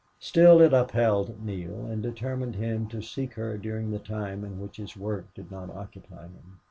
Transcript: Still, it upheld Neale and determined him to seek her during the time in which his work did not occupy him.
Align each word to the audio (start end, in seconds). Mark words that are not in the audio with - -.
Still, 0.17 0.61
it 0.61 0.73
upheld 0.73 1.45
Neale 1.45 1.85
and 1.85 2.01
determined 2.01 2.55
him 2.55 2.87
to 2.87 3.03
seek 3.03 3.35
her 3.35 3.55
during 3.59 3.91
the 3.91 3.99
time 3.99 4.43
in 4.43 4.59
which 4.59 4.77
his 4.77 4.97
work 4.97 5.31
did 5.35 5.51
not 5.51 5.69
occupy 5.69 6.23
him. 6.23 6.57